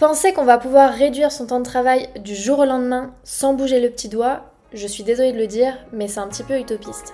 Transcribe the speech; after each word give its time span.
Penser 0.00 0.32
qu'on 0.32 0.46
va 0.46 0.56
pouvoir 0.56 0.94
réduire 0.94 1.30
son 1.30 1.48
temps 1.48 1.58
de 1.58 1.64
travail 1.64 2.08
du 2.24 2.34
jour 2.34 2.60
au 2.60 2.64
lendemain 2.64 3.14
sans 3.22 3.52
bouger 3.52 3.80
le 3.80 3.90
petit 3.90 4.08
doigt, 4.08 4.46
je 4.72 4.86
suis 4.86 5.02
désolée 5.02 5.32
de 5.32 5.36
le 5.36 5.46
dire, 5.46 5.76
mais 5.92 6.08
c'est 6.08 6.20
un 6.20 6.26
petit 6.26 6.42
peu 6.42 6.58
utopiste. 6.58 7.12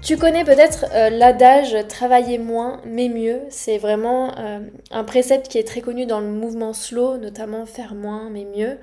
Tu 0.00 0.16
connais 0.16 0.44
peut-être 0.44 0.86
euh, 0.92 1.10
l'adage 1.10 1.76
travailler 1.88 2.38
moins 2.38 2.80
mais 2.84 3.08
mieux. 3.08 3.42
C'est 3.48 3.78
vraiment 3.78 4.36
euh, 4.38 4.60
un 4.90 5.04
précepte 5.04 5.48
qui 5.48 5.58
est 5.58 5.66
très 5.66 5.80
connu 5.80 6.06
dans 6.06 6.20
le 6.20 6.26
mouvement 6.28 6.72
slow, 6.72 7.16
notamment 7.16 7.66
faire 7.66 7.94
moins 7.94 8.28
mais 8.30 8.44
mieux. 8.44 8.78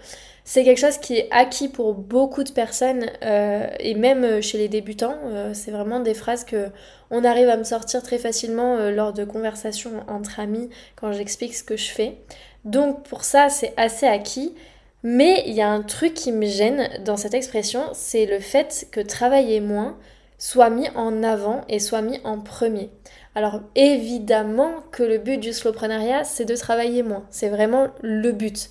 C'est 0.49 0.63
quelque 0.63 0.79
chose 0.79 0.97
qui 0.97 1.17
est 1.17 1.27
acquis 1.29 1.67
pour 1.67 1.93
beaucoup 1.93 2.45
de 2.45 2.51
personnes 2.51 3.07
euh, 3.21 3.67
et 3.81 3.95
même 3.95 4.41
chez 4.41 4.57
les 4.57 4.69
débutants. 4.69 5.17
c'est 5.51 5.71
vraiment 5.71 5.99
des 5.99 6.13
phrases 6.13 6.45
que 6.45 6.69
on 7.11 7.25
arrive 7.25 7.49
à 7.49 7.57
me 7.57 7.65
sortir 7.65 8.01
très 8.01 8.17
facilement 8.17 8.89
lors 8.89 9.11
de 9.11 9.25
conversations 9.25 10.05
entre 10.07 10.39
amis 10.39 10.69
quand 10.95 11.11
j'explique 11.11 11.53
ce 11.53 11.65
que 11.65 11.75
je 11.75 11.91
fais. 11.91 12.19
Donc 12.63 13.03
pour 13.03 13.25
ça, 13.25 13.49
c'est 13.49 13.73
assez 13.75 14.05
acquis. 14.05 14.55
Mais 15.03 15.43
il 15.47 15.53
y 15.53 15.61
a 15.61 15.69
un 15.69 15.81
truc 15.81 16.13
qui 16.13 16.31
me 16.31 16.45
gêne 16.45 16.89
dans 17.03 17.17
cette 17.17 17.33
expression, 17.33 17.81
c'est 17.91 18.25
le 18.25 18.39
fait 18.39 18.87
que 18.91 19.01
travailler 19.01 19.59
moins 19.59 19.97
soit 20.37 20.69
mis 20.69 20.89
en 20.95 21.23
avant 21.23 21.65
et 21.67 21.79
soit 21.79 22.01
mis 22.01 22.19
en 22.23 22.39
premier. 22.39 22.89
Alors 23.35 23.61
évidemment 23.75 24.71
que 24.91 25.03
le 25.03 25.17
but 25.17 25.39
du 25.39 25.53
slowpreneuriat, 25.53 26.23
c'est 26.23 26.45
de 26.45 26.55
travailler 26.55 27.03
moins. 27.03 27.25
C'est 27.31 27.49
vraiment 27.49 27.89
le 28.01 28.31
but. 28.31 28.69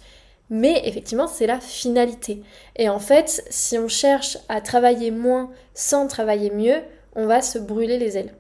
Mais 0.49 0.83
effectivement, 0.85 1.27
c'est 1.27 1.47
la 1.47 1.61
finalité. 1.61 2.43
Et 2.77 2.89
en 2.89 3.01
fait, 3.01 3.45
si 3.51 3.79
on 3.79 3.89
cherche 3.89 4.39
à 4.49 4.61
travailler 4.61 5.11
moins 5.11 5.51
sans 5.75 6.07
travailler 6.07 6.51
mieux, 6.51 6.83
on 7.15 7.27
va 7.27 7.43
se 7.43 7.59
brûler 7.59 7.99
les 7.99 8.17
ailes. 8.17 8.35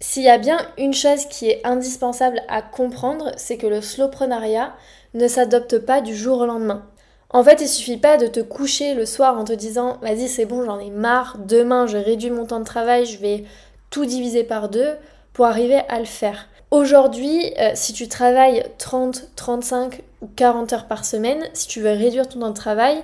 S'il 0.00 0.22
y 0.22 0.28
a 0.28 0.38
bien 0.38 0.58
une 0.78 0.94
chose 0.94 1.26
qui 1.26 1.50
est 1.50 1.60
indispensable 1.64 2.40
à 2.48 2.62
comprendre, 2.62 3.32
c'est 3.36 3.56
que 3.56 3.66
le 3.66 3.80
slowpreneuriat 3.80 4.74
ne 5.14 5.26
s'adopte 5.26 5.78
pas 5.78 6.00
du 6.00 6.14
jour 6.14 6.38
au 6.38 6.46
lendemain. 6.46 6.86
En 7.30 7.42
fait, 7.42 7.60
il 7.60 7.68
suffit 7.68 7.96
pas 7.96 8.16
de 8.16 8.26
te 8.26 8.40
coucher 8.40 8.94
le 8.94 9.04
soir 9.04 9.36
en 9.36 9.44
te 9.44 9.52
disant 9.52 9.98
vas-y, 10.00 10.28
c'est 10.28 10.46
bon, 10.46 10.64
j'en 10.64 10.78
ai 10.78 10.90
marre, 10.90 11.36
demain 11.44 11.86
je 11.86 11.98
réduis 11.98 12.30
mon 12.30 12.46
temps 12.46 12.60
de 12.60 12.64
travail, 12.64 13.06
je 13.06 13.18
vais 13.18 13.44
tout 13.90 14.06
diviser 14.06 14.44
par 14.44 14.68
deux 14.68 14.94
pour 15.32 15.46
arriver 15.46 15.80
à 15.88 15.98
le 15.98 16.06
faire. 16.06 16.48
Aujourd'hui, 16.70 17.52
euh, 17.58 17.72
si 17.74 17.92
tu 17.92 18.08
travailles 18.08 18.64
30, 18.78 19.30
35 19.36 20.02
ou 20.22 20.28
40 20.36 20.72
heures 20.72 20.86
par 20.86 21.04
semaine, 21.04 21.44
si 21.52 21.68
tu 21.68 21.80
veux 21.80 21.90
réduire 21.90 22.28
ton 22.28 22.40
temps 22.40 22.50
de 22.50 22.54
travail, 22.54 23.02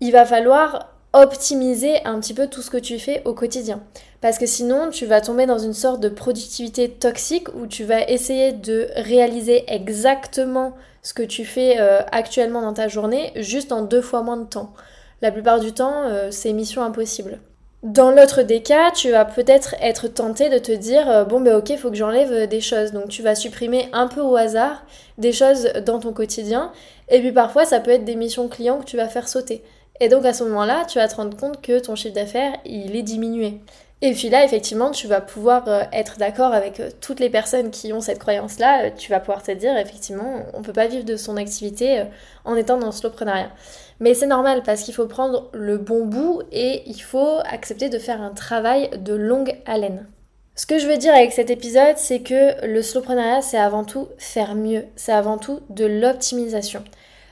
il 0.00 0.12
va 0.12 0.24
falloir 0.24 0.94
optimiser 1.12 2.04
un 2.04 2.20
petit 2.20 2.34
peu 2.34 2.46
tout 2.48 2.62
ce 2.62 2.70
que 2.70 2.76
tu 2.76 2.98
fais 2.98 3.22
au 3.24 3.34
quotidien. 3.34 3.80
Parce 4.20 4.38
que 4.38 4.46
sinon, 4.46 4.90
tu 4.90 5.06
vas 5.06 5.20
tomber 5.20 5.46
dans 5.46 5.58
une 5.58 5.72
sorte 5.72 6.00
de 6.00 6.08
productivité 6.08 6.90
toxique 6.90 7.48
où 7.54 7.66
tu 7.66 7.84
vas 7.84 8.08
essayer 8.08 8.52
de 8.52 8.88
réaliser 8.96 9.64
exactement 9.68 10.74
ce 11.02 11.14
que 11.14 11.22
tu 11.22 11.44
fais 11.44 11.76
euh, 11.78 12.00
actuellement 12.12 12.60
dans 12.60 12.74
ta 12.74 12.88
journée 12.88 13.32
juste 13.36 13.72
en 13.72 13.82
deux 13.82 14.02
fois 14.02 14.22
moins 14.22 14.36
de 14.36 14.44
temps. 14.44 14.74
La 15.22 15.32
plupart 15.32 15.60
du 15.60 15.72
temps, 15.72 16.02
euh, 16.04 16.30
c'est 16.30 16.52
mission 16.52 16.82
impossible. 16.82 17.40
Dans 17.84 18.10
l'autre 18.10 18.42
des 18.42 18.60
cas, 18.60 18.90
tu 18.90 19.12
vas 19.12 19.24
peut-être 19.24 19.76
être 19.80 20.08
tenté 20.08 20.48
de 20.48 20.58
te 20.58 20.72
dire 20.72 21.08
euh, 21.08 21.24
bon 21.24 21.40
ben 21.40 21.54
ok, 21.56 21.76
faut 21.76 21.90
que 21.90 21.96
j'enlève 21.96 22.48
des 22.48 22.60
choses. 22.60 22.90
Donc 22.90 23.08
tu 23.08 23.22
vas 23.22 23.36
supprimer 23.36 23.88
un 23.92 24.08
peu 24.08 24.20
au 24.20 24.34
hasard 24.34 24.84
des 25.16 25.32
choses 25.32 25.68
dans 25.86 26.00
ton 26.00 26.12
quotidien. 26.12 26.72
Et 27.08 27.20
puis 27.20 27.30
parfois, 27.30 27.64
ça 27.64 27.78
peut 27.78 27.92
être 27.92 28.04
des 28.04 28.16
missions 28.16 28.48
clients 28.48 28.78
que 28.80 28.84
tu 28.84 28.96
vas 28.96 29.08
faire 29.08 29.28
sauter. 29.28 29.62
Et 30.00 30.08
donc 30.08 30.24
à 30.24 30.32
ce 30.32 30.42
moment-là, 30.44 30.86
tu 30.86 30.98
vas 30.98 31.06
te 31.06 31.14
rendre 31.14 31.36
compte 31.36 31.60
que 31.62 31.78
ton 31.78 31.94
chiffre 31.94 32.14
d'affaires, 32.14 32.54
il 32.64 32.96
est 32.96 33.02
diminué. 33.02 33.60
Et 34.00 34.12
puis 34.12 34.28
là, 34.28 34.44
effectivement, 34.44 34.92
tu 34.92 35.08
vas 35.08 35.20
pouvoir 35.20 35.66
euh, 35.66 35.82
être 35.92 36.18
d'accord 36.18 36.52
avec 36.52 36.78
euh, 36.78 36.90
toutes 37.00 37.18
les 37.18 37.30
personnes 37.30 37.72
qui 37.72 37.92
ont 37.92 38.00
cette 38.00 38.20
croyance-là. 38.20 38.84
Euh, 38.84 38.90
tu 38.96 39.10
vas 39.10 39.18
pouvoir 39.18 39.42
te 39.42 39.50
dire, 39.50 39.76
effectivement, 39.76 40.44
on 40.54 40.60
ne 40.60 40.64
peut 40.64 40.72
pas 40.72 40.86
vivre 40.86 41.04
de 41.04 41.16
son 41.16 41.36
activité 41.36 42.04
en 42.44 42.54
étant 42.54 42.78
dans 42.78 42.86
le 42.86 42.92
slowpreneuriat. 42.92 43.50
Mais 43.98 44.14
c'est 44.14 44.28
normal 44.28 44.62
parce 44.64 44.82
qu'il 44.82 44.94
faut 44.94 45.06
prendre 45.06 45.50
le 45.52 45.78
bon 45.78 46.06
bout 46.06 46.42
et 46.52 46.84
il 46.86 47.00
faut 47.00 47.38
accepter 47.44 47.88
de 47.88 47.98
faire 47.98 48.22
un 48.22 48.30
travail 48.30 48.88
de 48.96 49.14
longue 49.14 49.56
haleine. 49.66 50.06
Ce 50.54 50.66
que 50.66 50.78
je 50.78 50.86
veux 50.86 50.96
dire 50.96 51.14
avec 51.14 51.32
cet 51.32 51.50
épisode, 51.50 51.96
c'est 51.96 52.20
que 52.20 52.64
le 52.64 52.82
slowpreneuriat, 52.82 53.42
c'est 53.42 53.58
avant 53.58 53.82
tout 53.82 54.08
faire 54.16 54.54
mieux. 54.54 54.84
C'est 54.94 55.12
avant 55.12 55.38
tout 55.38 55.60
de 55.70 55.84
l'optimisation. 55.84 56.84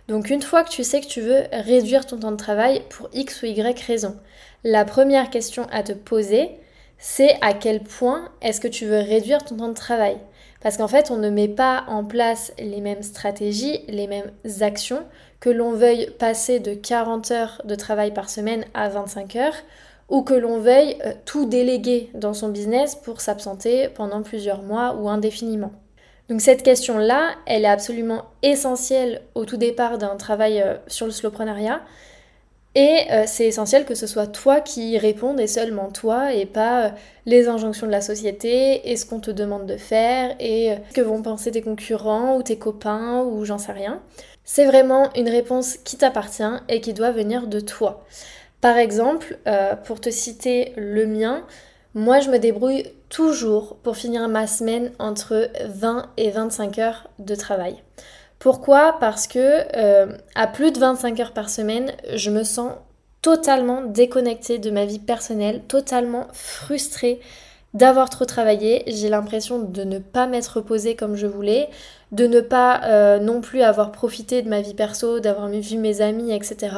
Donc 0.09 0.31
une 0.31 0.43
fois 0.43 0.65
que 0.65 0.71
tu 0.71 0.83
sais 0.83 1.01
que 1.01 1.07
tu 1.07 1.21
veux 1.21 1.43
réduire 1.53 2.07
ton 2.07 2.19
temps 2.19 2.33
de 2.33 2.37
travail 2.37 2.83
pour 2.91 3.09
X 3.13 3.43
ou 3.43 3.47
Y 3.47 3.81
raison, 3.87 4.17
la 4.65 4.85
première 4.85 5.31
question 5.31 5.67
à 5.71 5.83
te 5.83 5.93
poser, 5.93 6.51
c'est 6.99 7.37
à 7.43 7.55
quel 7.55 7.83
point 7.83 8.31
est-ce 8.41 8.61
que 8.61 8.69
tu 8.69 8.87
veux 8.87 8.99
réduire 8.99 9.45
ton 9.45 9.57
temps 9.57 9.69
de 9.69 9.75
travail 9.75 10.17
Parce 10.63 10.77
qu'en 10.77 10.89
fait, 10.89 11.11
on 11.11 11.17
ne 11.17 11.31
met 11.31 11.49
pas 11.49 11.85
en 11.89 12.05
place 12.05 12.53
les 12.59 12.81
mêmes 12.81 13.03
stratégies, 13.03 13.81
les 13.89 14.07
mêmes 14.07 14.31
actions, 14.61 15.05
que 15.41 15.51
l'on 15.51 15.73
veuille 15.73 16.11
passer 16.19 16.61
de 16.61 16.75
40 16.75 17.31
heures 17.31 17.63
de 17.65 17.75
travail 17.75 18.13
par 18.13 18.31
semaine 18.31 18.65
à 18.75 18.89
25 18.89 19.37
heures, 19.37 19.57
ou 20.09 20.23
que 20.23 20.35
l'on 20.35 20.61
veuille 20.61 20.97
euh, 21.05 21.13
tout 21.25 21.47
déléguer 21.47 22.11
dans 22.15 22.33
son 22.33 22.49
business 22.49 22.95
pour 22.95 23.21
s'absenter 23.21 23.89
pendant 23.89 24.23
plusieurs 24.23 24.63
mois 24.63 24.95
ou 24.95 25.09
indéfiniment. 25.09 25.73
Donc 26.29 26.41
cette 26.41 26.63
question-là, 26.63 27.31
elle 27.47 27.65
est 27.65 27.69
absolument 27.69 28.25
essentielle 28.43 29.23
au 29.35 29.45
tout 29.45 29.57
départ 29.57 29.99
d'un 29.99 30.17
travail 30.17 30.61
euh, 30.61 30.77
sur 30.87 31.07
le 31.07 31.13
slowpreneuriat. 31.13 31.81
Et 32.79 33.11
euh, 33.11 33.25
c'est 33.27 33.47
essentiel 33.47 33.87
que 33.87 33.95
ce 33.95 34.07
soit 34.07 34.27
toi 34.27 34.61
qui 34.61 34.91
y 34.91 34.99
réponde 34.99 35.41
et 35.41 35.47
seulement 35.47 35.91
toi 35.91 36.35
et 36.35 36.45
pas 36.45 36.85
euh, 36.85 36.91
les 37.25 37.49
injonctions 37.49 37.87
de 37.87 37.91
la 37.91 38.03
société 38.03 38.91
et 38.91 38.97
ce 38.97 39.07
qu'on 39.07 39.19
te 39.19 39.31
demande 39.31 39.65
de 39.65 39.79
faire 39.79 40.37
et 40.39 40.75
ce 40.91 40.95
que 40.95 41.01
vont 41.01 41.23
penser 41.23 41.51
tes 41.51 41.63
concurrents 41.63 42.37
ou 42.37 42.43
tes 42.43 42.59
copains 42.59 43.23
ou 43.23 43.47
j'en 43.47 43.57
sais 43.57 43.73
rien. 43.73 44.03
C'est 44.45 44.67
vraiment 44.67 45.11
une 45.15 45.31
réponse 45.31 45.79
qui 45.79 45.97
t'appartient 45.97 46.43
et 46.69 46.83
qui 46.83 46.93
doit 46.93 47.13
venir 47.13 47.47
de 47.47 47.61
toi. 47.61 48.05
Par 48.61 48.77
exemple, 48.77 49.39
pour 49.85 50.01
te 50.01 50.11
citer 50.11 50.73
le 50.77 51.07
mien, 51.07 51.45
moi, 51.97 52.21
je 52.21 52.29
me 52.29 52.39
débrouille 52.39 52.85
toujours 53.09 53.77
pour 53.77 53.97
finir 53.97 54.29
ma 54.29 54.47
semaine 54.47 54.93
entre 54.99 55.49
20 55.65 56.11
et 56.19 56.31
25 56.31 56.79
heures 56.79 57.09
de 57.19 57.35
travail. 57.35 57.83
Pourquoi? 58.39 58.97
Parce 59.01 59.27
que 59.27 59.65
euh, 59.77 60.17
à 60.35 60.47
plus 60.47 60.73
de 60.73 60.79
25 60.79 61.21
heures 61.21 61.33
par 61.33 61.51
semaine, 61.51 61.93
je 62.15 62.31
me 62.31 62.45
sens 62.45 62.73
totalement 63.23 63.83
déconnectée 63.83 64.59
de 64.59 64.71
ma 64.71 64.85
vie 64.85 64.99
personnelle, 64.99 65.63
totalement 65.67 66.29
frustrée 66.33 67.21
d'avoir 67.75 68.09
trop 68.09 68.25
travaillé. 68.25 68.85
J'ai 68.87 69.09
l'impression 69.09 69.59
de 69.59 69.85
ne 69.85 69.99
pas 69.99 70.27
m'être 70.27 70.59
reposée 70.59 70.97
comme 70.97 71.17
je 71.17 71.27
voulais, 71.27 71.69
de 72.13 72.27
ne 72.27 72.41
pas 72.41 72.83
euh, 72.85 73.19
non 73.19 73.41
plus 73.41 73.63
avoir 73.63 73.91
profité 73.91 74.43
de 74.43 74.49
ma 74.49 74.61
vie 74.61 74.75
perso, 74.75 75.19
d'avoir 75.21 75.49
vu 75.49 75.77
mes 75.79 76.01
amis, 76.01 76.33
etc 76.33 76.69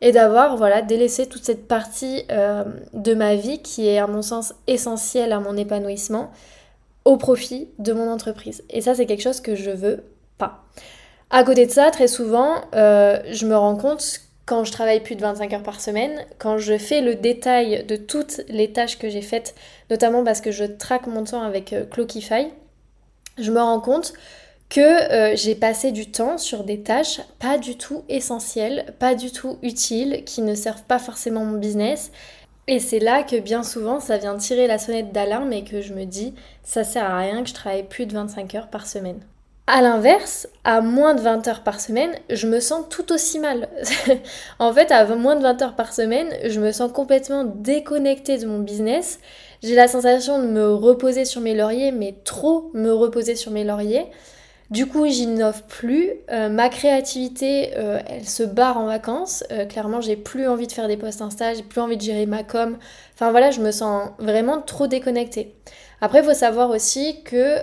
et 0.00 0.12
d'avoir 0.12 0.56
voilà 0.56 0.82
délaissé 0.82 1.26
toute 1.26 1.44
cette 1.44 1.66
partie 1.66 2.24
euh, 2.30 2.64
de 2.92 3.14
ma 3.14 3.34
vie 3.34 3.60
qui 3.62 3.88
est 3.88 3.98
à 3.98 4.06
mon 4.06 4.22
sens 4.22 4.54
essentielle 4.66 5.32
à 5.32 5.40
mon 5.40 5.56
épanouissement 5.56 6.30
au 7.04 7.16
profit 7.16 7.68
de 7.78 7.92
mon 7.92 8.10
entreprise. 8.10 8.62
Et 8.70 8.80
ça 8.80 8.94
c'est 8.94 9.06
quelque 9.06 9.22
chose 9.22 9.40
que 9.40 9.54
je 9.54 9.70
veux 9.70 10.04
pas. 10.38 10.64
À 11.30 11.42
côté 11.44 11.66
de 11.66 11.70
ça, 11.70 11.90
très 11.90 12.06
souvent, 12.06 12.56
euh, 12.74 13.20
je 13.30 13.46
me 13.46 13.56
rends 13.56 13.76
compte 13.76 14.20
quand 14.46 14.62
je 14.62 14.70
travaille 14.70 15.00
plus 15.00 15.16
de 15.16 15.22
25 15.22 15.52
heures 15.54 15.62
par 15.62 15.80
semaine, 15.80 16.24
quand 16.38 16.56
je 16.56 16.78
fais 16.78 17.00
le 17.00 17.16
détail 17.16 17.84
de 17.84 17.96
toutes 17.96 18.42
les 18.48 18.72
tâches 18.72 18.98
que 18.98 19.08
j'ai 19.08 19.22
faites, 19.22 19.56
notamment 19.90 20.22
parce 20.22 20.40
que 20.40 20.52
je 20.52 20.64
traque 20.64 21.08
mon 21.08 21.24
temps 21.24 21.42
avec 21.42 21.72
euh, 21.72 21.84
Clockify, 21.84 22.46
je 23.38 23.50
me 23.50 23.60
rends 23.60 23.80
compte 23.80 24.12
que 24.68 24.80
euh, 24.80 25.36
j'ai 25.36 25.54
passé 25.54 25.92
du 25.92 26.10
temps 26.10 26.38
sur 26.38 26.64
des 26.64 26.80
tâches 26.80 27.20
pas 27.38 27.58
du 27.58 27.76
tout 27.76 28.04
essentielles, 28.08 28.94
pas 28.98 29.14
du 29.14 29.30
tout 29.30 29.58
utiles, 29.62 30.22
qui 30.24 30.42
ne 30.42 30.54
servent 30.54 30.84
pas 30.84 30.98
forcément 30.98 31.44
mon 31.44 31.58
business. 31.58 32.10
Et 32.68 32.80
c'est 32.80 32.98
là 32.98 33.22
que 33.22 33.36
bien 33.36 33.62
souvent 33.62 34.00
ça 34.00 34.16
vient 34.16 34.36
tirer 34.36 34.66
la 34.66 34.78
sonnette 34.78 35.12
d'alarme 35.12 35.52
et 35.52 35.64
que 35.64 35.82
je 35.82 35.92
me 35.92 36.04
dis 36.04 36.34
ça 36.64 36.82
sert 36.82 37.04
à 37.04 37.18
rien 37.18 37.42
que 37.42 37.48
je 37.48 37.54
travaille 37.54 37.86
plus 37.86 38.06
de 38.06 38.14
25 38.14 38.54
heures 38.56 38.70
par 38.70 38.86
semaine. 38.86 39.20
A 39.68 39.82
l'inverse, 39.82 40.46
à 40.62 40.80
moins 40.80 41.14
de 41.14 41.20
20 41.20 41.48
heures 41.48 41.62
par 41.64 41.80
semaine, 41.80 42.12
je 42.30 42.46
me 42.46 42.60
sens 42.60 42.84
tout 42.88 43.12
aussi 43.12 43.40
mal. 43.40 43.68
en 44.60 44.72
fait, 44.72 44.92
à 44.92 45.04
moins 45.16 45.34
de 45.34 45.42
20 45.42 45.60
heures 45.60 45.74
par 45.74 45.92
semaine, 45.92 46.28
je 46.44 46.60
me 46.60 46.70
sens 46.70 46.92
complètement 46.92 47.42
déconnectée 47.42 48.38
de 48.38 48.46
mon 48.46 48.60
business. 48.60 49.18
J'ai 49.64 49.74
la 49.74 49.88
sensation 49.88 50.40
de 50.40 50.46
me 50.46 50.72
reposer 50.72 51.24
sur 51.24 51.40
mes 51.40 51.54
lauriers, 51.56 51.90
mais 51.90 52.14
trop 52.22 52.70
me 52.74 52.92
reposer 52.92 53.34
sur 53.34 53.50
mes 53.50 53.64
lauriers. 53.64 54.06
Du 54.70 54.86
coup, 54.86 55.06
j'innove 55.06 55.62
plus. 55.68 56.10
Euh, 56.30 56.48
ma 56.48 56.68
créativité, 56.68 57.70
euh, 57.76 58.00
elle 58.08 58.28
se 58.28 58.42
barre 58.42 58.78
en 58.78 58.86
vacances. 58.86 59.44
Euh, 59.52 59.64
clairement, 59.64 60.00
j'ai 60.00 60.16
plus 60.16 60.48
envie 60.48 60.66
de 60.66 60.72
faire 60.72 60.88
des 60.88 60.96
posts 60.96 61.22
Insta, 61.22 61.54
j'ai 61.54 61.62
plus 61.62 61.80
envie 61.80 61.96
de 61.96 62.02
gérer 62.02 62.26
ma 62.26 62.42
com. 62.42 62.76
Enfin 63.14 63.30
voilà, 63.30 63.52
je 63.52 63.60
me 63.60 63.70
sens 63.70 64.10
vraiment 64.18 64.60
trop 64.60 64.88
déconnectée. 64.88 65.54
Après, 66.00 66.18
il 66.18 66.24
faut 66.24 66.34
savoir 66.34 66.70
aussi 66.70 67.22
que 67.22 67.56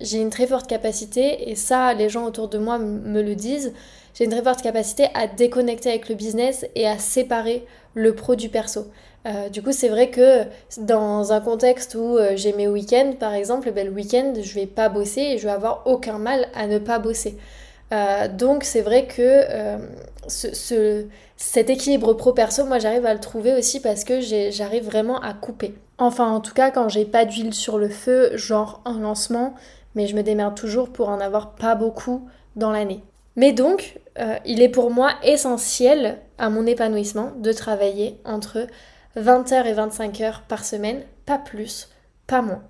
j'ai 0.00 0.20
une 0.20 0.30
très 0.30 0.46
forte 0.46 0.68
capacité, 0.68 1.50
et 1.50 1.56
ça, 1.56 1.92
les 1.92 2.08
gens 2.08 2.24
autour 2.24 2.48
de 2.48 2.56
moi 2.56 2.78
me 2.78 3.20
le 3.20 3.34
disent, 3.34 3.72
j'ai 4.14 4.24
une 4.24 4.30
très 4.30 4.42
forte 4.42 4.62
capacité 4.62 5.08
à 5.14 5.26
déconnecter 5.26 5.90
avec 5.90 6.08
le 6.08 6.14
business 6.14 6.64
et 6.74 6.86
à 6.86 6.98
séparer 6.98 7.66
le 7.94 8.14
pro 8.14 8.36
du 8.36 8.48
perso. 8.48 8.86
Euh, 9.26 9.48
du 9.48 9.62
coup, 9.62 9.72
c'est 9.72 9.88
vrai 9.88 10.10
que 10.10 10.42
dans 10.78 11.32
un 11.32 11.40
contexte 11.40 11.94
où 11.94 12.18
euh, 12.18 12.32
j'ai 12.36 12.52
mes 12.52 12.68
week-ends, 12.68 13.14
par 13.18 13.32
exemple, 13.32 13.70
ben, 13.72 13.86
le 13.86 13.92
week-end, 13.92 14.34
je 14.40 14.54
vais 14.54 14.66
pas 14.66 14.88
bosser 14.88 15.20
et 15.20 15.38
je 15.38 15.44
vais 15.44 15.52
avoir 15.52 15.82
aucun 15.86 16.18
mal 16.18 16.48
à 16.54 16.66
ne 16.66 16.78
pas 16.78 16.98
bosser. 16.98 17.38
Euh, 17.92 18.28
donc, 18.28 18.64
c'est 18.64 18.82
vrai 18.82 19.06
que 19.06 19.42
ce, 20.28 21.06
cet 21.36 21.70
équilibre 21.70 22.12
pro-perso, 22.12 22.64
moi, 22.66 22.78
j'arrive 22.78 23.06
à 23.06 23.14
le 23.14 23.20
trouver 23.20 23.54
aussi 23.54 23.80
parce 23.80 24.04
que 24.04 24.20
j'arrive 24.20 24.84
vraiment 24.84 25.20
à 25.20 25.32
couper. 25.32 25.74
Enfin, 25.98 26.30
en 26.30 26.40
tout 26.40 26.54
cas, 26.54 26.70
quand 26.70 26.88
j'ai 26.88 27.04
pas 27.04 27.24
d'huile 27.24 27.54
sur 27.54 27.78
le 27.78 27.88
feu, 27.88 28.36
genre 28.36 28.82
un 28.84 29.00
lancement, 29.00 29.54
mais 29.94 30.06
je 30.06 30.16
me 30.16 30.22
démerde 30.22 30.54
toujours 30.54 30.90
pour 30.90 31.08
en 31.08 31.20
avoir 31.20 31.54
pas 31.54 31.74
beaucoup 31.76 32.28
dans 32.56 32.72
l'année. 32.72 33.02
Mais 33.36 33.52
donc, 33.52 33.98
il 34.44 34.62
est 34.62 34.68
pour 34.68 34.90
moi 34.90 35.12
essentiel 35.24 36.18
à 36.38 36.50
mon 36.50 36.66
épanouissement 36.66 37.32
de 37.36 37.52
travailler 37.52 38.20
entre 38.24 38.66
20h 39.16 39.66
et 39.66 39.74
25h 39.74 40.42
par 40.48 40.64
semaine, 40.64 41.02
pas 41.26 41.38
plus, 41.38 41.88
pas 42.26 42.42
moins. 42.42 42.62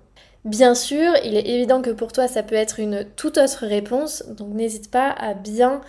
Bien 0.45 0.75
sûr, 0.75 1.13
il 1.23 1.35
est 1.35 1.47
évident 1.47 1.81
que 1.81 1.89
pour 1.89 2.11
toi, 2.11 2.27
ça 2.27 2.43
peut 2.43 2.55
être 2.55 2.79
une 2.79 3.03
toute 3.15 3.39
autre 3.39 3.65
réponse, 3.65 4.23
donc 4.27 4.53
n'hésite 4.53 4.91
pas 4.91 5.09
à 5.09 5.33
bien 5.33 5.81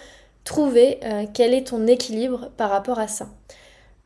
trouver 0.44 0.98
euh, 1.04 1.24
quel 1.34 1.52
est 1.52 1.66
ton 1.66 1.86
équilibre 1.86 2.50
par 2.56 2.70
rapport 2.70 2.98
à 2.98 3.06
ça. 3.06 3.28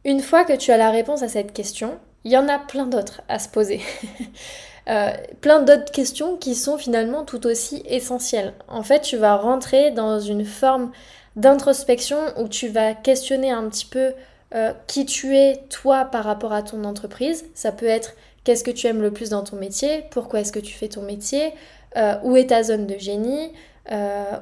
Une 0.04 0.20
fois 0.20 0.44
que 0.44 0.56
tu 0.56 0.72
as 0.72 0.76
la 0.76 0.90
réponse 0.90 1.22
à 1.22 1.28
cette 1.28 1.52
question, 1.52 1.98
il 2.24 2.32
y 2.32 2.36
en 2.36 2.48
a 2.48 2.58
plein 2.58 2.86
d'autres 2.86 3.22
à 3.28 3.38
se 3.38 3.48
poser. 3.48 3.80
Euh, 4.88 5.10
plein 5.40 5.60
d'autres 5.62 5.92
questions 5.92 6.36
qui 6.36 6.54
sont 6.54 6.78
finalement 6.78 7.24
tout 7.24 7.46
aussi 7.46 7.82
essentielles. 7.86 8.54
En 8.68 8.82
fait, 8.82 9.00
tu 9.00 9.16
vas 9.16 9.36
rentrer 9.36 9.90
dans 9.90 10.20
une 10.20 10.44
forme 10.44 10.90
d'introspection 11.36 12.18
où 12.38 12.48
tu 12.48 12.68
vas 12.68 12.94
questionner 12.94 13.50
un 13.50 13.68
petit 13.68 13.86
peu 13.86 14.12
euh, 14.54 14.72
qui 14.86 15.06
tu 15.06 15.36
es 15.36 15.62
toi 15.68 16.04
par 16.04 16.24
rapport 16.24 16.52
à 16.52 16.62
ton 16.62 16.84
entreprise. 16.84 17.44
Ça 17.54 17.72
peut 17.72 17.86
être 17.86 18.14
qu'est-ce 18.44 18.64
que 18.64 18.70
tu 18.70 18.86
aimes 18.86 19.02
le 19.02 19.12
plus 19.12 19.30
dans 19.30 19.44
ton 19.44 19.56
métier, 19.56 20.04
pourquoi 20.10 20.40
est-ce 20.40 20.52
que 20.52 20.58
tu 20.58 20.72
fais 20.72 20.88
ton 20.88 21.02
métier, 21.02 21.52
euh, 21.96 22.14
où 22.24 22.36
est 22.36 22.48
ta 22.48 22.62
zone 22.62 22.86
de 22.86 22.98
génie, 22.98 23.52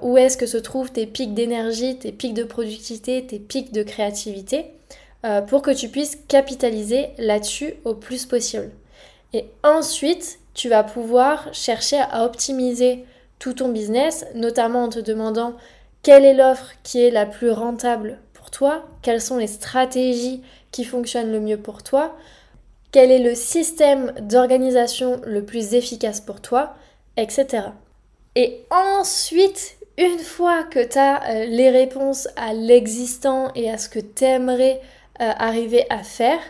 où 0.02 0.18
est-ce 0.18 0.36
que 0.36 0.44
se 0.44 0.58
trouvent 0.58 0.92
tes 0.92 1.06
pics 1.06 1.32
d'énergie, 1.32 1.96
tes 1.96 2.12
pics 2.12 2.34
de 2.34 2.44
productivité, 2.44 3.26
tes 3.26 3.38
pics 3.38 3.72
de 3.72 3.82
créativité, 3.82 4.66
pour 5.46 5.62
que 5.62 5.70
tu 5.70 5.88
puisses 5.88 6.18
capitaliser 6.28 7.08
là-dessus 7.16 7.72
au 7.86 7.94
plus 7.94 8.26
possible. 8.26 8.70
Et 9.32 9.46
ensuite, 9.62 10.38
tu 10.54 10.68
vas 10.68 10.84
pouvoir 10.84 11.52
chercher 11.52 12.00
à 12.00 12.24
optimiser 12.24 13.04
tout 13.38 13.52
ton 13.52 13.68
business, 13.68 14.26
notamment 14.34 14.84
en 14.84 14.88
te 14.88 14.98
demandant 14.98 15.54
quelle 16.02 16.24
est 16.24 16.34
l'offre 16.34 16.72
qui 16.82 17.00
est 17.00 17.10
la 17.10 17.26
plus 17.26 17.50
rentable 17.50 18.18
toi, 18.50 18.84
quelles 19.02 19.20
sont 19.20 19.36
les 19.36 19.46
stratégies 19.46 20.42
qui 20.70 20.84
fonctionnent 20.84 21.32
le 21.32 21.40
mieux 21.40 21.58
pour 21.58 21.82
toi, 21.82 22.16
quel 22.92 23.10
est 23.10 23.18
le 23.18 23.34
système 23.34 24.12
d'organisation 24.20 25.20
le 25.24 25.44
plus 25.44 25.74
efficace 25.74 26.20
pour 26.20 26.40
toi, 26.40 26.74
etc. 27.16 27.68
Et 28.34 28.64
ensuite, 28.70 29.76
une 29.96 30.18
fois 30.18 30.62
que 30.62 30.84
tu 30.84 30.98
as 30.98 31.22
euh, 31.28 31.44
les 31.46 31.70
réponses 31.70 32.28
à 32.36 32.52
l'existant 32.52 33.50
et 33.54 33.70
à 33.70 33.78
ce 33.78 33.88
que 33.88 33.98
tu 33.98 34.24
aimerais 34.24 34.80
euh, 35.20 35.32
arriver 35.36 35.86
à 35.90 36.02
faire, 36.02 36.40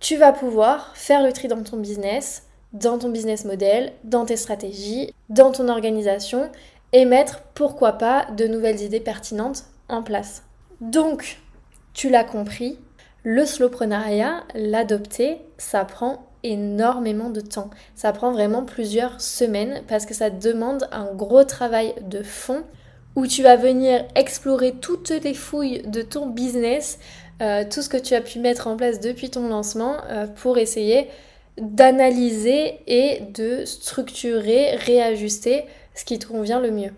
tu 0.00 0.16
vas 0.16 0.32
pouvoir 0.32 0.96
faire 0.96 1.22
le 1.22 1.32
tri 1.32 1.46
dans 1.46 1.62
ton 1.62 1.76
business, 1.76 2.44
dans 2.72 2.98
ton 2.98 3.10
business 3.10 3.44
model, 3.44 3.92
dans 4.04 4.24
tes 4.24 4.36
stratégies, 4.36 5.14
dans 5.28 5.52
ton 5.52 5.68
organisation 5.68 6.50
et 6.92 7.04
mettre, 7.04 7.42
pourquoi 7.54 7.92
pas, 7.92 8.26
de 8.36 8.46
nouvelles 8.46 8.80
idées 8.80 9.00
pertinentes 9.00 9.64
en 9.88 10.02
place. 10.02 10.42
Donc, 10.80 11.38
tu 11.92 12.08
l'as 12.08 12.24
compris, 12.24 12.78
le 13.22 13.44
slowprenariat, 13.44 14.44
l'adopter, 14.54 15.38
ça 15.58 15.84
prend 15.84 16.26
énormément 16.42 17.28
de 17.28 17.40
temps. 17.42 17.70
Ça 17.94 18.12
prend 18.12 18.32
vraiment 18.32 18.64
plusieurs 18.64 19.20
semaines 19.20 19.82
parce 19.88 20.06
que 20.06 20.14
ça 20.14 20.30
demande 20.30 20.88
un 20.90 21.12
gros 21.12 21.44
travail 21.44 21.94
de 22.00 22.22
fond 22.22 22.62
où 23.16 23.26
tu 23.26 23.42
vas 23.42 23.56
venir 23.56 24.06
explorer 24.14 24.72
toutes 24.72 25.10
les 25.10 25.34
fouilles 25.34 25.82
de 25.82 26.00
ton 26.00 26.26
business, 26.28 26.98
euh, 27.40 27.64
tout 27.68 27.82
ce 27.82 27.88
que 27.88 27.96
tu 27.96 28.14
as 28.14 28.20
pu 28.20 28.38
mettre 28.38 28.66
en 28.66 28.76
place 28.76 29.00
depuis 29.00 29.30
ton 29.30 29.48
lancement 29.48 29.96
euh, 30.10 30.26
pour 30.26 30.58
essayer 30.58 31.08
d'analyser 31.58 32.80
et 32.86 33.20
de 33.32 33.64
structurer, 33.64 34.76
réajuster 34.76 35.64
ce 35.94 36.04
qui 36.04 36.18
te 36.18 36.26
convient 36.26 36.60
le 36.60 36.70
mieux. 36.70 36.90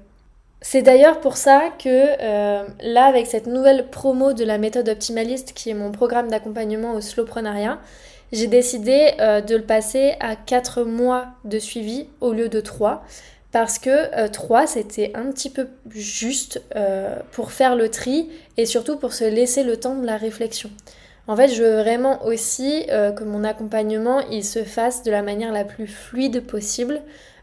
C'est 0.60 0.82
d'ailleurs 0.82 1.20
pour 1.20 1.36
ça 1.36 1.70
que 1.78 1.88
euh, 1.88 2.64
là, 2.80 3.04
avec 3.06 3.26
cette 3.26 3.46
nouvelle 3.46 3.88
promo 3.90 4.32
de 4.32 4.44
la 4.44 4.58
méthode 4.58 4.88
optimaliste, 4.88 5.52
qui 5.54 5.70
est 5.70 5.74
mon 5.74 5.90
programme 5.90 6.28
d'accompagnement 6.28 6.94
au 6.94 7.00
slowprenariat, 7.00 7.80
j'ai 8.30 8.46
décidé 8.46 9.10
de 9.18 9.56
le 9.56 9.62
passer 9.62 10.14
à 10.18 10.36
4 10.36 10.84
mois 10.84 11.26
de 11.44 11.58
suivi 11.58 12.06
au 12.22 12.32
lieu 12.32 12.48
de 12.48 12.60
3. 12.60 13.04
Parce 13.52 13.78
que 13.78 14.28
3, 14.28 14.62
euh, 14.62 14.66
c'était 14.66 15.12
un 15.14 15.30
petit 15.30 15.50
peu 15.50 15.68
juste 15.88 16.62
pour 17.32 17.52
faire 17.52 17.76
le 17.76 17.88
tri 17.90 18.30
et 18.56 18.66
surtout 18.66 18.96
pour 18.96 19.12
se 19.12 19.24
laisser 19.24 19.62
le 19.62 19.76
temps 19.76 19.94
de 19.94 20.06
la 20.06 20.16
réflexion. 20.16 20.70
En 21.28 21.36
fait, 21.36 21.48
je 21.48 21.62
veux 21.62 21.76
vraiment 21.76 22.24
aussi 22.24 22.86
que 22.88 23.22
mon 23.22 23.44
accompagnement 23.44 24.20
il 24.30 24.44
se 24.44 24.64
fasse 24.64 25.04
de 25.04 25.10
la 25.12 25.22
manière 25.22 25.52
la 25.52 25.64
plus 25.64 25.86
fluide 25.86 26.44
possible. 26.44 27.02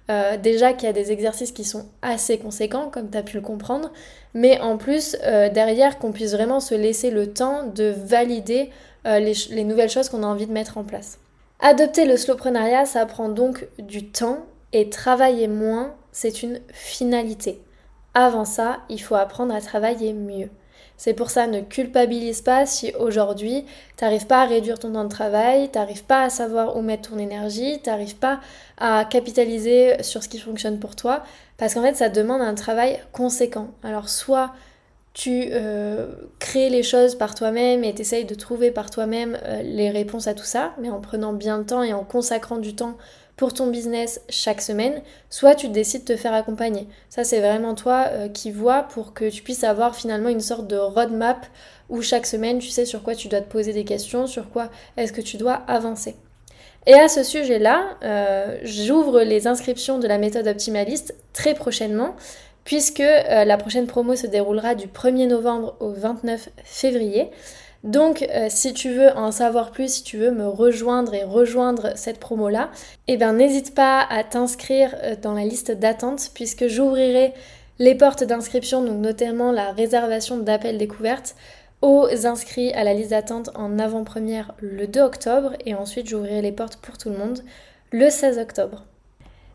Euh, 0.10 0.38
déjà 0.38 0.74
qu'il 0.74 0.88
y 0.88 0.90
a 0.90 0.94
des 0.94 1.12
exercices 1.12 1.52
qui 1.52 1.64
sont 1.64 1.86
assez 2.02 2.40
conséquents, 2.40 2.90
comme 2.90 3.12
tu 3.12 3.18
as 3.18 3.22
pu 3.22 3.36
le 3.36 3.42
comprendre, 3.42 3.92
mais 4.34 4.60
en 4.60 4.78
plus, 4.78 5.16
euh, 5.24 5.50
derrière, 5.50 6.00
qu'on 6.00 6.12
puisse 6.12 6.34
vraiment 6.34 6.60
se 6.60 6.74
laisser 6.74 7.12
le 7.12 7.32
temps 7.32 7.68
de 7.68 7.94
valider 7.96 8.72
euh, 9.06 9.20
les, 9.20 9.34
les, 9.52 9.64
nouvelles 9.64 9.90
choses 9.90 10.10
qu'on 10.10 10.24
a 10.24 10.26
envie 10.26 10.48
de 10.48 10.52
mettre 10.52 10.80
en 10.80 10.84
place. 10.84 11.20
Adopter 11.60 12.06
le 12.06 12.18
slowprenariat, 12.18 12.86
ça 12.86 13.06
prend 13.06 13.30
donc 13.30 13.68
du 13.78 14.08
temps, 14.08 14.40
et 14.72 14.90
travailler 14.90 15.48
moins, 15.48 15.96
c'est 16.12 16.44
une 16.44 16.60
finalité. 16.74 17.62
Avant 18.14 18.46
ça, 18.46 18.80
il 18.90 19.02
faut 19.02 19.16
apprendre 19.16 19.54
à 19.54 19.62
travailler 19.62 20.14
mieux. 20.14 20.50
C'est 20.98 21.14
pour 21.14 21.30
ça, 21.30 21.48
ne 21.48 21.62
culpabilise 21.62 22.42
pas 22.42 22.66
si 22.66 22.92
aujourd'hui, 23.00 23.64
tu 23.96 24.04
n'arrives 24.04 24.28
pas 24.28 24.42
à 24.42 24.46
réduire 24.46 24.80
ton 24.80 24.92
temps 24.92 25.06
de 25.06 25.10
travail, 25.10 25.70
tu 25.72 25.78
n'arrives 25.78 26.04
pas 26.04 26.24
à 26.24 26.30
savoir 26.30 26.76
où 26.76 26.82
mettre 26.82 27.12
ton 27.12 27.18
énergie, 27.18 27.80
tu 27.82 27.90
n'arrives 27.90 28.18
pas 28.18 28.42
à 28.78 29.06
capitaliser 29.06 30.04
sur 30.04 30.24
ce 30.24 30.28
qui 30.28 30.40
fonctionne 30.40 30.78
pour 30.78 30.98
toi, 30.98 31.24
parce 31.58 31.74
qu'en 31.74 31.84
fait, 31.84 31.96
ça 31.96 32.10
demande 32.10 32.42
un 32.42 32.54
travail 32.54 33.00
conséquent. 33.14 33.70
Alors, 33.82 34.10
soit 34.10 34.52
tu 35.14 35.50
euh, 35.52 36.08
crées 36.40 36.70
les 36.70 36.84
choses 36.84 37.16
par 37.16 37.34
toi-même 37.34 37.84
et 37.86 37.94
tu 37.94 38.04
de 38.26 38.36
trouver 38.36 38.72
par 38.72 38.90
toi-même 38.90 39.38
euh, 39.44 39.62
les 39.64 39.90
réponses 39.90 40.28
à 40.28 40.34
tout 40.34 40.44
ça, 40.44 40.74
mais 40.82 40.90
en 40.90 41.00
prenant 41.00 41.32
bien 41.32 41.58
le 41.58 41.66
temps 41.66 41.82
et 41.82 41.94
en 41.94 42.04
consacrant 42.04 42.58
du 42.58 42.76
temps 42.76 42.98
pour 43.40 43.54
ton 43.54 43.68
business 43.68 44.20
chaque 44.28 44.62
semaine, 44.62 45.02
soit 45.30 45.56
tu 45.56 45.70
décides 45.70 46.04
de 46.04 46.14
te 46.14 46.20
faire 46.20 46.34
accompagner. 46.34 46.90
Ça, 47.10 47.24
c'est 47.24 47.40
vraiment 47.40 47.74
toi 47.74 48.08
euh, 48.10 48.28
qui 48.28 48.52
vois 48.52 48.84
pour 48.84 49.14
que 49.14 49.30
tu 49.30 49.44
puisses 49.44 49.64
avoir 49.64 49.96
finalement 49.96 50.28
une 50.28 50.42
sorte 50.42 50.68
de 50.68 50.76
roadmap 50.76 51.46
où 51.88 52.02
chaque 52.02 52.26
semaine, 52.26 52.60
tu 52.60 52.68
sais 52.68 52.84
sur 52.84 53.02
quoi 53.02 53.16
tu 53.16 53.30
dois 53.30 53.40
te 53.40 53.50
poser 53.50 53.72
des 53.72 53.86
questions, 53.86 54.28
sur 54.28 54.50
quoi 54.50 54.68
est-ce 54.98 55.14
que 55.14 55.22
tu 55.22 55.38
dois 55.38 55.54
avancer. 55.54 56.18
Et 56.86 56.94
à 56.96 57.08
ce 57.08 57.24
sujet-là, 57.24 57.98
euh, 58.04 58.58
j'ouvre 58.64 59.22
les 59.22 59.48
inscriptions 59.48 60.00
de 60.00 60.08
la 60.10 60.18
méthode 60.18 60.46
optimaliste 60.46 61.16
très 61.32 61.54
prochainement, 61.54 62.18
puisque 62.66 63.00
euh, 63.00 63.46
la 63.46 63.56
prochaine 63.56 63.88
promo 63.88 64.18
se 64.18 64.28
déroulera 64.28 64.76
du 64.76 64.88
1er 64.88 65.28
novembre 65.28 65.78
au 65.80 65.92
29 65.92 66.50
février. 66.66 67.30
Donc 67.84 68.24
euh, 68.24 68.48
si 68.50 68.74
tu 68.74 68.92
veux 68.92 69.10
en 69.16 69.32
savoir 69.32 69.72
plus, 69.72 69.94
si 69.94 70.04
tu 70.04 70.18
veux 70.18 70.32
me 70.32 70.48
rejoindre 70.48 71.14
et 71.14 71.24
rejoindre 71.24 71.96
cette 71.96 72.20
promo-là, 72.20 72.72
eh 73.08 73.16
bien 73.16 73.34
n'hésite 73.34 73.74
pas 73.74 74.02
à 74.02 74.24
t'inscrire 74.24 74.96
euh, 75.04 75.16
dans 75.22 75.34
la 75.34 75.46
liste 75.46 75.72
d'attente 75.72 76.32
puisque 76.34 76.68
j'ouvrirai 76.68 77.34
les 77.80 77.96
portes 77.96 78.24
d'inscription, 78.26 78.84
donc 78.84 78.98
notamment 78.98 79.54
la 79.54 79.72
réservation 79.72 80.38
d'appel 80.38 80.78
découverte 80.78 81.36
aux 81.82 82.08
inscrits 82.26 82.74
à 82.74 82.84
la 82.84 82.94
liste 82.94 83.12
d'attente 83.12 83.50
en 83.56 83.80
avant-première 83.80 84.54
le 84.60 84.86
2 84.86 85.00
octobre 85.00 85.54
et 85.66 85.74
ensuite 85.74 86.10
j'ouvrirai 86.10 86.42
les 86.42 86.52
portes 86.52 86.76
pour 86.78 86.98
tout 86.98 87.10
le 87.10 87.18
monde 87.18 87.40
le 87.92 88.10
16 88.10 88.38
octobre. 88.40 88.86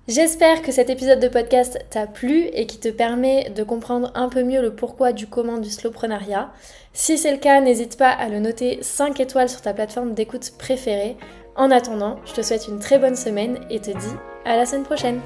J'espère 0.06 0.60
que 0.60 0.70
cet 0.70 0.90
épisode 0.90 1.18
de 1.18 1.28
podcast 1.28 1.78
t'a 1.88 2.06
plu 2.06 2.42
et 2.52 2.66
qui 2.66 2.78
te 2.78 2.90
permet 2.90 3.48
de 3.48 3.62
comprendre 3.62 4.12
un 4.14 4.28
peu 4.28 4.42
mieux 4.42 4.60
le 4.60 4.74
pourquoi 4.74 5.14
du 5.14 5.26
comment 5.26 5.56
du 5.56 5.70
slowprenariat. 5.70 6.52
Si 6.92 7.16
c'est 7.16 7.32
le 7.32 7.38
cas, 7.38 7.62
n'hésite 7.62 7.96
pas 7.96 8.10
à 8.10 8.28
le 8.28 8.38
noter 8.38 8.80
5 8.82 9.18
étoiles 9.20 9.48
sur 9.48 9.62
ta 9.62 9.72
plateforme 9.72 10.12
d'écoute 10.12 10.52
préférée. 10.58 11.16
En 11.56 11.70
attendant, 11.70 12.18
je 12.26 12.34
te 12.34 12.42
souhaite 12.42 12.68
une 12.68 12.80
très 12.80 12.98
bonne 12.98 13.16
semaine 13.16 13.58
et 13.70 13.80
te 13.80 13.92
dis 13.92 14.16
à 14.44 14.58
la 14.58 14.66
semaine 14.66 14.84
prochaine. 14.84 15.22